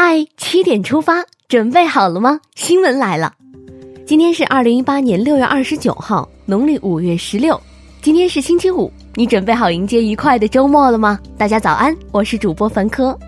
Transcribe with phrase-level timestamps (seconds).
[0.00, 2.38] 嗨，七点出发，准备好了吗？
[2.54, 3.34] 新闻来了，
[4.06, 7.60] 今天是二零一八年六月二十九号，农历五月十六，
[8.00, 11.18] 今天是星期五，你准备好迎接愉快的周末了吗？
[11.36, 13.18] 大家早安，我是主播凡科。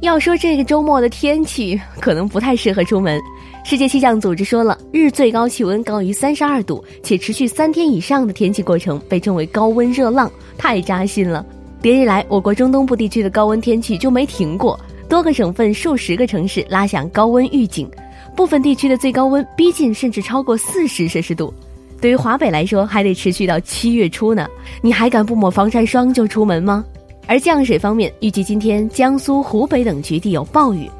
[0.00, 3.20] 要说这个周末的天气，可能不太适合出门。
[3.62, 11.44] 世界气象组织说了，日最高气温高于三十二度且持续三天以上的天气过程被称为高温热浪，太扎心了。
[11.82, 14.80] 连日来，我国中东部地区的高温天气就没停过。
[15.14, 17.88] 多个省份、数十个城市拉响高温预警，
[18.34, 21.54] 部分地区的最高温逼近甚至超过四十摄氏度。
[22.00, 24.48] 对于华北来说，还得持续到七月初呢。
[24.82, 26.84] 你还敢不抹防晒霜就出门吗？
[27.28, 30.90] 而降水方面，预计今天江苏、湖北等局地有暴雨。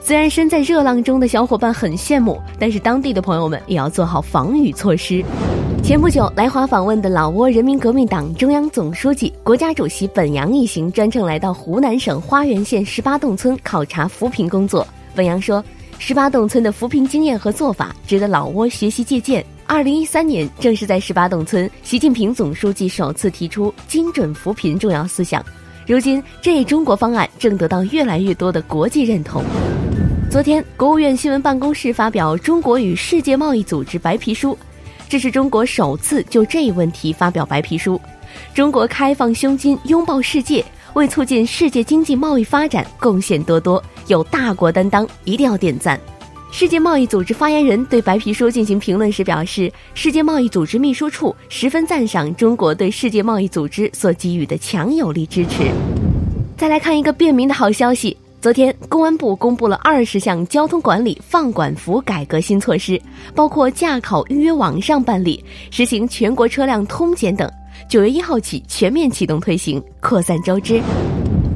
[0.00, 5.24] 虽然身在热浪中的小伙伴很羡慕，但是当地的朋友们也要做好防雨措施。
[5.86, 14.84] 前不久来华访问的老挝人民革命党中央总书记、国家主席本阳一行专程来到湖南省花园县十八洞村考察扶贫工作。
[15.14, 15.64] 本阳说，
[16.00, 19.46] 十八洞村的扶贫经验和做法值得老挝学习借鉴。
[19.64, 25.40] 二零一三年，正是在十八洞村，习近平总书记首次提出精准扶贫重要思想。
[25.86, 29.40] 如今，这一中国方案正得到越来越多的国际认同。
[30.28, 34.50] 昨天，国务院新闻办公室发表《中国与世界贸易组织白皮书》，
[35.08, 38.00] 这是中国首次就这一问题发表白皮书。
[38.52, 45.98] 中国开放胸襟，拥抱世界，为促进世界经济贸易发展贡献多多，有大国担当，一定要点赞。
[46.52, 55.64] 世界贸易组织发言人对白皮书进行评论时表示，世界贸易组织秘书处十分赞赏中国对世界贸易组织所给予的强有力支持。
[56.56, 58.16] 再来看一个便民的好消息。
[58.38, 63.00] 昨天，公安部公布了二十项交通管理放管服改革新措施，
[63.34, 67.50] 包括驾考预约网上办理、实行全国车辆通检等。
[67.88, 70.80] 九月一号起全面启动推行，扩散周知。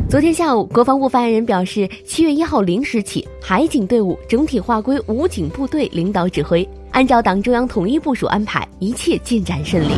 [0.08, 9.92] 昨天下午，国防部发言人表示，七月一号零时起，海警队伍整体划归武警部队领导指挥，按照党中央统一部署安排，一切进展顺利。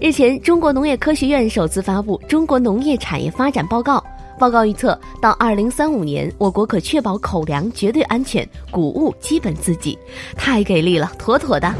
[0.00, 3.98] 日前，中国农业科学院首次发布《中国农业产业发展报告》。
[4.38, 9.98] 报告预测，到二零三五年，我国可确保口粮绝对安全，谷物基本自给，
[10.36, 11.72] 太给力了，妥妥的。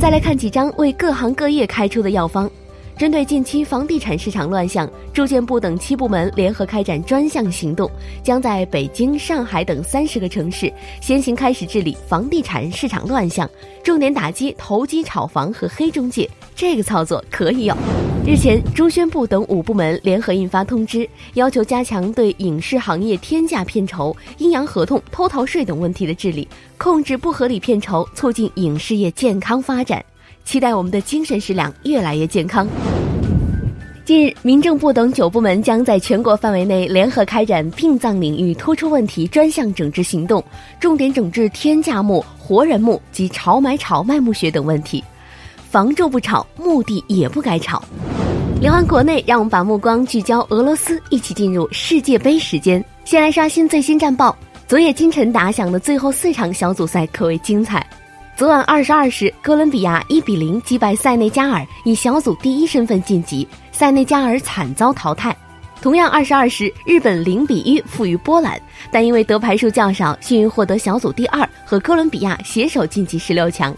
[0.00, 2.50] 再来看几张为各行各业开出的药方。
[2.98, 7.90] 针对近期房地产市场乱象，住建部等七部门联合开展专项行动，
[8.22, 13.48] 将在北京、上海等三十个城市先行开始治理房地产市场乱象，
[13.82, 16.28] 重点打击投机炒房和黑中介。
[16.54, 17.76] 这个操作可以有。
[18.24, 26.46] 日前，中宣部等五部门联合印发通知，要求加强对影视行业天价片酬、阴阳合同、偷逃税等问题的治理，
[26.78, 30.02] 控制不合理片酬，促进影视业健康发展。
[30.44, 32.64] 期待我们的精神食粮越来越健康。
[34.04, 40.42] 近日，民政部等九部门将在全国范围内联合开展殡葬领域突出问题专项整治行动，
[40.78, 45.02] 重点整治天价墓、活人墓及炒买炒卖墓穴等问题。
[45.72, 47.82] 房住不炒，墓地也不该炒。
[48.60, 52.84] 聊完国内，让我们把目光聚焦俄罗斯，一起进入世界杯时间。
[53.06, 54.36] 先来刷新最新战报：
[54.68, 57.86] 昨夜今晨打响的最后四场小组赛可谓精彩。
[58.36, 63.48] 昨晚二十二时，哥伦比亚一比零击败塞内加尔，以小组第一身份晋级。
[63.72, 65.34] 塞内加尔惨遭淘汰。
[65.80, 68.60] 同样二十二时，日本零比一负于波兰，
[68.90, 73.74] 但因为得牌数较少，幸运获得小组第二，和哥伦比亚携手晋级十六强。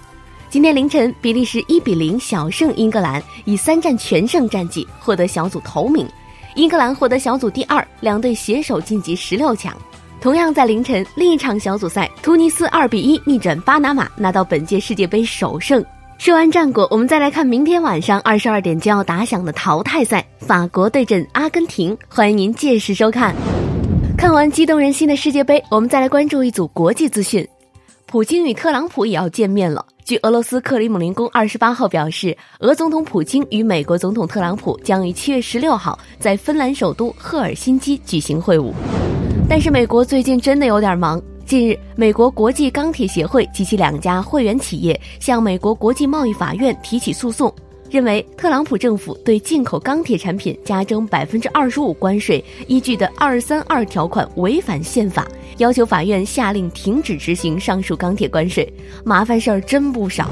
[0.54, 6.06] 今天凌晨，比利时一比零小胜英格兰，以三战全胜战绩获得小组头名。
[6.54, 9.76] 英格兰获得小组第二，两队携手晋级十六强。
[10.20, 15.84] 同样在凌晨，另一场小组赛，突尼斯二比一逆转巴拿马，拿到本届世界杯首胜。
[16.18, 23.34] 说完战果，我们再来看明天晚上二十二点就要打响的淘汰赛，法国对阵阿根廷，欢迎您届时收看。
[24.16, 27.44] 看完激动人心的世界杯，我们再来关注一组国际资讯：
[28.06, 29.84] 普京与特朗普也要见面了。
[30.04, 38.70] 据俄罗斯克里姆林宫二十八号表示，俄总统普京与美国总统特朗普将于七月十六号在芬兰首都赫尔辛基举行会晤。
[39.48, 41.20] 但是美国最近真的有点忙。
[41.46, 47.50] 近日，美国国际钢铁协会及其两家会员企业向美国国际贸易法院提起诉讼，
[47.94, 58.68] 认为特朗普政府对进口钢铁产品加征百分之二十五关税依据的二三二条款违反宪法，要求法院下令停止执行上述钢铁关税。
[59.04, 60.28] 麻烦事儿真不少，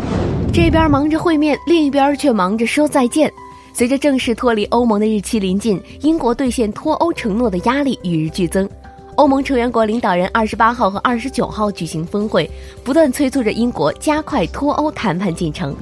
[0.53, 3.32] 这边忙着会面，另一边却忙着说再见。
[3.73, 8.69] 随着正式脱离欧盟的日期临近，英国兑现脱欧承诺的压力与日俱增。
[9.15, 12.50] 欧盟成员国领导人二十八号和二十九号举行峰会，
[12.82, 15.73] 不断催促着英国加快脱欧谈判进程。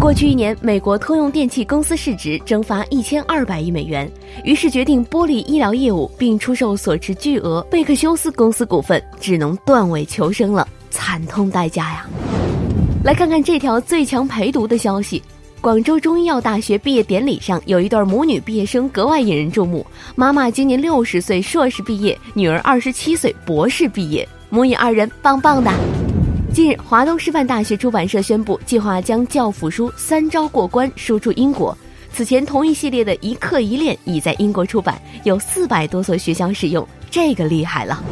[0.00, 4.08] 过去一年，美国通用电气公司市值蒸发一千二百亿美元，
[4.44, 12.06] 于是决定剥离医疗业务并出售所持巨额贝克休斯公司股份，只能断尾求生了，惨痛代价呀！
[13.02, 15.20] 来看看这条最强陪读的消息：
[15.60, 19.84] 广州中医药大学毕业典礼上，有一对母女毕业生格外引人注目。
[20.14, 25.72] 妈妈今年六十岁，硕士毕业；女儿二十七岁，博士毕业，母女二人棒棒的。
[26.52, 31.76] 近日，华东师范大学出版社宣布，计划将教辅书三招过关输出英国。
[32.10, 38.02] 此前，同一系列的一课一练已在英国出版，有四百多所学校使用，这个厉害了。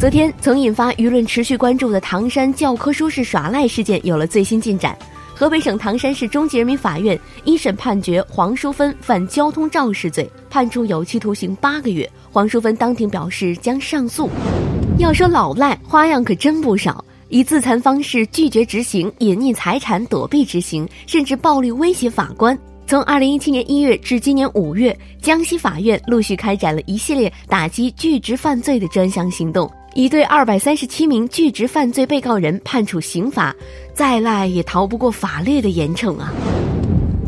[0.00, 4.96] 昨天，曾引发舆论持续关注的唐山教科书式耍赖事件有了最新进展。
[5.34, 12.10] 河北省唐山市中级人民法院一审判决黄淑芬犯交通肇事罪，判处有期徒刑八个月。
[12.32, 14.28] 黄淑芬当庭表示将上诉。
[14.98, 17.04] 要说老赖花样可真不少。
[17.30, 22.58] 以自残方式拒绝执行、隐匿财产躲避执行，甚至暴力威胁法官。
[22.88, 33.54] 从二零一七年一月至今年五月，江西法院陆续开展了一系列打击拒执犯罪的专项行动，已对二百三十七名拒执犯罪被告人判处刑罚。
[33.94, 36.32] 再赖也逃不过法律的严惩啊！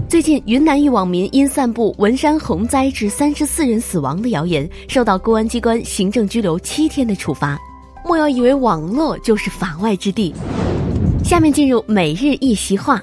[0.08, 7.56] 最近，云南一网民因散布文山洪灾致三十四人死亡的谣言，受到公安机关行政拘留七天的处罚。
[8.12, 10.34] 莫要以为网络就是法外之地。
[11.24, 13.00] 下面进入每日一席话：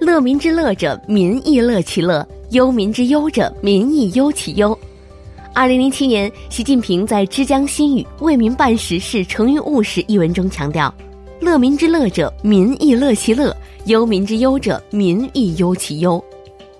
[0.00, 4.76] 乐民之乐者，民亦乐其乐；忧民之忧者，民亦忧其忧。
[5.54, 10.92] 二零零七年，习近平在《之江新语·为民办实事、成于务实》一文中强调
[11.38, 13.54] ：“乐民之乐者，民亦乐其乐；
[13.84, 16.20] 忧民之忧者，民亦忧其忧。”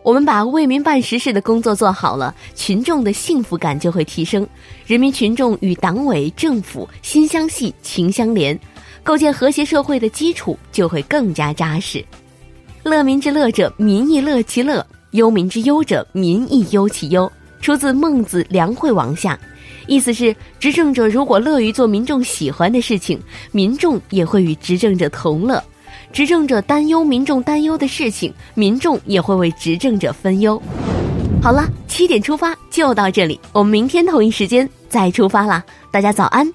[0.09, 4.49] 我们把为民办实事的工作做好了，群众的幸福感就会提升，
[4.87, 8.59] 人民群众与党委政府心相系、情相连，
[9.03, 12.03] 构建和谐社会的基础就会更加扎实。
[12.85, 17.31] 乐民之乐者，民亦乐其乐；忧民之忧者，民亦忧其忧。
[17.61, 19.35] 出自《孟子·梁惠王下》，
[19.87, 23.21] 意思是执政者如果乐于做民众喜欢的事情，
[23.53, 25.63] 民众也会与执政者同乐。
[26.13, 30.61] 执政者担忧民众担忧的事情，民众也会为执政者分忧。
[31.43, 35.65] 好了，七点出发就到这里，我们明天同一时间再出发啦！
[35.93, 36.53] 大家早安。